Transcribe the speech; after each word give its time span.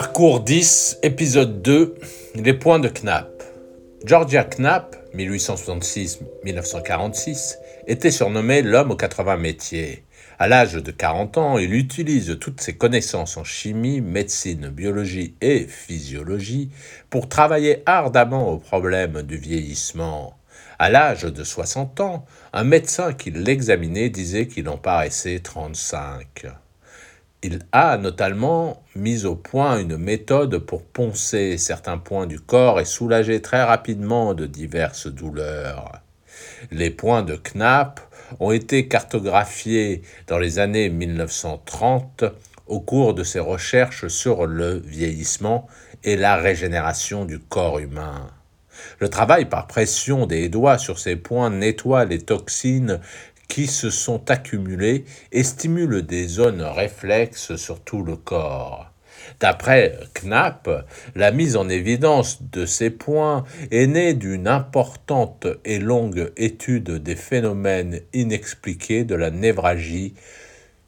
Parcours 0.00 0.38
10, 0.38 1.00
épisode 1.02 1.60
2, 1.60 1.96
les 2.36 2.54
points 2.54 2.78
de 2.78 2.88
Knapp. 2.88 3.42
Georgia 4.04 4.44
Knapp, 4.44 4.94
1866-1946, 5.16 7.56
était 7.88 8.12
surnommé 8.12 8.62
l'homme 8.62 8.92
aux 8.92 8.96
80 8.96 9.38
métiers. 9.38 10.04
À 10.38 10.46
l'âge 10.46 10.74
de 10.74 10.92
40 10.92 11.38
ans, 11.38 11.58
il 11.58 11.74
utilise 11.74 12.38
toutes 12.40 12.60
ses 12.60 12.76
connaissances 12.76 13.36
en 13.36 13.42
chimie, 13.42 14.00
médecine, 14.00 14.68
biologie 14.68 15.34
et 15.40 15.66
physiologie 15.66 16.70
pour 17.10 17.28
travailler 17.28 17.82
ardemment 17.84 18.52
au 18.52 18.58
problème 18.58 19.22
du 19.22 19.36
vieillissement. 19.36 20.38
À 20.78 20.90
l'âge 20.90 21.24
de 21.24 21.42
60 21.42 21.98
ans, 21.98 22.24
un 22.52 22.62
médecin 22.62 23.14
qui 23.14 23.32
l'examinait 23.32 24.10
disait 24.10 24.46
qu'il 24.46 24.68
en 24.68 24.76
paraissait 24.76 25.40
35. 25.40 26.46
Il 27.44 27.60
a 27.70 27.96
notamment 27.98 28.82
mis 28.96 29.24
au 29.24 29.36
point 29.36 29.78
une 29.78 29.96
méthode 29.96 30.58
pour 30.58 30.82
poncer 30.82 31.56
certains 31.56 31.96
points 31.96 32.26
du 32.26 32.40
corps 32.40 32.80
et 32.80 32.84
soulager 32.84 33.40
très 33.40 33.62
rapidement 33.62 34.34
de 34.34 34.44
diverses 34.44 35.06
douleurs. 35.06 35.92
Les 36.72 36.90
points 36.90 37.22
de 37.22 37.36
Knapp 37.36 38.00
ont 38.40 38.50
été 38.50 38.88
cartographiés 38.88 40.02
dans 40.26 40.40
les 40.40 40.58
années 40.58 40.88
1930 40.88 42.24
au 42.66 42.80
cours 42.80 43.14
de 43.14 43.22
ses 43.22 43.40
recherches 43.40 44.08
sur 44.08 44.46
le 44.46 44.78
vieillissement 44.84 45.68
et 46.02 46.16
la 46.16 46.34
régénération 46.36 47.24
du 47.24 47.38
corps 47.38 47.78
humain. 47.78 48.32
Le 48.98 49.08
travail 49.08 49.44
par 49.44 49.68
pression 49.68 50.26
des 50.26 50.48
doigts 50.48 50.78
sur 50.78 50.98
ces 50.98 51.14
points 51.14 51.50
nettoie 51.50 52.04
les 52.04 52.20
toxines 52.20 53.00
qui 53.48 53.66
se 53.66 53.90
sont 53.90 54.30
accumulés 54.30 55.04
et 55.32 55.42
stimulent 55.42 56.02
des 56.02 56.28
zones 56.28 56.62
réflexes 56.62 57.56
sur 57.56 57.80
tout 57.80 58.02
le 58.02 58.16
corps. 58.16 58.92
D'après 59.40 59.98
Knapp, 60.14 60.86
la 61.14 61.32
mise 61.32 61.56
en 61.56 61.68
évidence 61.68 62.42
de 62.52 62.66
ces 62.66 62.90
points 62.90 63.44
est 63.70 63.86
née 63.86 64.14
d'une 64.14 64.48
importante 64.48 65.46
et 65.64 65.78
longue 65.78 66.32
étude 66.36 66.90
des 66.90 67.16
phénomènes 67.16 68.00
inexpliqués 68.12 69.04
de 69.04 69.14
la 69.14 69.30
névralgie 69.30 70.14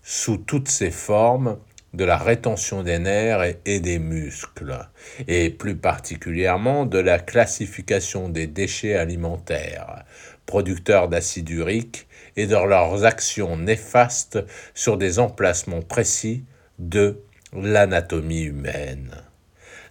sous 0.02 0.38
toutes 0.38 0.68
ses 0.68 0.90
formes, 0.90 1.58
de 1.92 2.04
la 2.04 2.16
rétention 2.16 2.82
des 2.82 2.98
nerfs 2.98 3.56
et 3.64 3.80
des 3.80 3.98
muscles, 3.98 4.78
et 5.26 5.50
plus 5.50 5.76
particulièrement 5.76 6.86
de 6.86 6.98
la 6.98 7.18
classification 7.18 8.28
des 8.28 8.46
déchets 8.46 8.94
alimentaires, 8.94 10.04
producteurs 10.46 11.08
d'acide 11.08 11.50
urique, 11.50 12.06
et 12.36 12.46
de 12.46 12.54
leurs 12.54 13.04
actions 13.04 13.56
néfastes 13.56 14.38
sur 14.74 14.96
des 14.96 15.18
emplacements 15.18 15.82
précis 15.82 16.44
de 16.78 17.20
l'anatomie 17.52 18.42
humaine. 18.42 19.16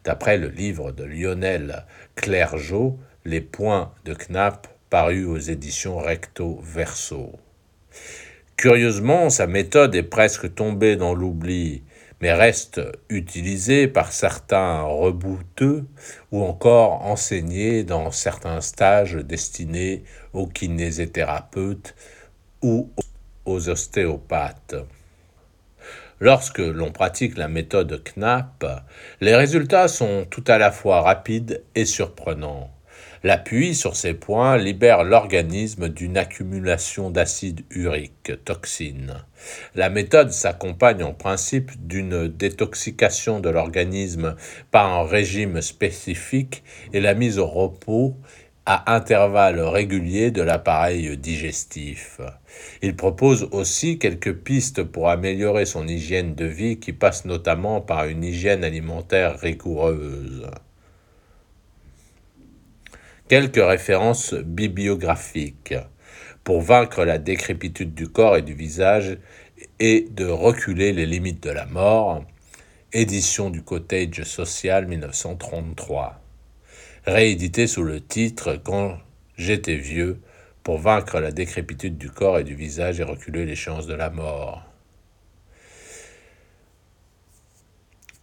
D'après 0.05 0.37
le 0.37 0.47
livre 0.47 0.91
de 0.91 1.03
Lionel 1.03 1.85
Clergeau, 2.15 2.97
Les 3.25 3.41
points 3.41 3.91
de 4.05 4.13
Knapp, 4.13 4.67
paru 4.89 5.25
aux 5.25 5.37
éditions 5.37 5.97
Recto 5.97 6.59
Verso. 6.63 7.33
Curieusement, 8.55 9.29
sa 9.29 9.45
méthode 9.45 9.93
est 9.93 10.03
presque 10.03 10.55
tombée 10.55 10.95
dans 10.95 11.13
l'oubli, 11.13 11.83
mais 12.21 12.33
reste 12.33 12.81
utilisée 13.09 13.87
par 13.87 14.11
certains 14.11 14.81
rebouteux 14.81 15.85
ou 16.31 16.43
encore 16.43 17.05
enseignée 17.05 17.83
dans 17.83 18.11
certains 18.11 18.61
stages 18.61 19.15
destinés 19.15 20.03
aux 20.33 20.47
kinésithérapeutes 20.47 21.95
ou 22.61 22.89
aux 23.45 23.69
ostéopathes. 23.69 24.75
Lorsque 26.19 26.59
l'on 26.59 26.91
pratique 26.91 27.37
la 27.37 27.47
méthode 27.47 28.03
Knapp, 28.03 28.65
les 29.21 29.35
résultats 29.35 29.87
sont 29.87 30.25
tout 30.29 30.43
à 30.47 30.57
la 30.57 30.71
fois 30.71 31.01
rapides 31.01 31.63
et 31.75 31.85
surprenants. 31.85 32.69
L'appui 33.23 33.75
sur 33.75 33.95
ces 33.95 34.13
points 34.13 34.57
libère 34.57 35.03
l'organisme 35.03 35.89
d'une 35.89 36.17
accumulation 36.17 37.09
d'acide 37.09 37.61
urique, 37.69 38.31
toxine. 38.45 39.25
La 39.75 39.89
méthode 39.89 40.31
s'accompagne 40.31 41.03
en 41.03 41.13
principe 41.13 41.71
d'une 41.85 42.27
détoxication 42.27 43.39
de 43.39 43.49
l'organisme 43.49 44.35
par 44.71 44.85
un 44.91 45.05
régime 45.05 45.61
spécifique 45.61 46.63
et 46.93 47.01
la 47.01 47.13
mise 47.13 47.39
au 47.39 47.47
repos 47.47 48.15
à 48.65 48.93
intervalles 48.93 49.61
réguliers 49.61 50.29
de 50.29 50.43
l'appareil 50.43 51.17
digestif. 51.17 52.21
Il 52.83 52.95
propose 52.95 53.49
aussi 53.51 53.97
quelques 53.97 54.33
pistes 54.33 54.83
pour 54.83 55.09
améliorer 55.09 55.65
son 55.65 55.87
hygiène 55.87 56.35
de 56.35 56.45
vie 56.45 56.79
qui 56.79 56.93
passe 56.93 57.25
notamment 57.25 57.81
par 57.81 58.05
une 58.05 58.23
hygiène 58.23 58.63
alimentaire 58.63 59.39
rigoureuse. 59.39 60.45
Quelques 63.29 63.63
références 63.63 64.33
bibliographiques 64.33 65.75
pour 66.43 66.61
vaincre 66.61 67.05
la 67.05 67.19
décrépitude 67.19 67.93
du 67.93 68.07
corps 68.07 68.37
et 68.37 68.41
du 68.41 68.55
visage 68.55 69.19
et 69.79 70.07
de 70.09 70.25
reculer 70.25 70.93
les 70.93 71.05
limites 71.05 71.43
de 71.43 71.51
la 71.51 71.67
mort. 71.67 72.25
Édition 72.91 73.51
du 73.51 73.61
Cottage 73.61 74.23
Social 74.23 74.87
1933. 74.87 76.19
Réédité 77.05 77.67
sous 77.67 77.83
le 77.83 78.01
titre 78.01 78.59
Quand 78.63 78.97
j'étais 79.37 79.75
vieux 79.75 80.19
pour 80.63 80.79
vaincre 80.79 81.19
la 81.19 81.31
décrépitude 81.31 81.99
du 81.99 82.09
corps 82.09 82.39
et 82.39 82.43
du 82.43 82.55
visage 82.55 82.99
et 82.99 83.03
reculer 83.03 83.45
les 83.45 83.55
chances 83.55 83.85
de 83.85 83.93
la 83.93 84.09
mort. 84.09 84.68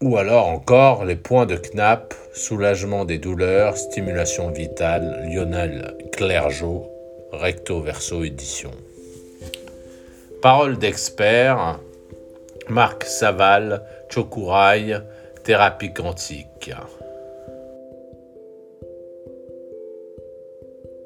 Ou 0.03 0.19
alors 0.19 0.49
encore 0.49 1.07
les 1.07 1.17
points 1.17 1.47
de 1.47 1.57
Knapp, 1.57 2.13
soulagement 2.35 3.07
des 3.07 3.17
douleurs, 3.17 3.79
stimulation 3.79 4.51
vitale, 4.51 5.27
Lionel 5.27 5.97
Clergeau, 6.13 6.87
recto 7.33 7.81
verso 7.81 8.23
édition. 8.23 8.73
Parole 10.43 10.77
d'expert, 10.77 11.81
Marc 12.69 13.05
Saval, 13.05 13.83
Chokouraï, 14.11 15.01
thérapie 15.45 15.95
quantique. 15.95 16.71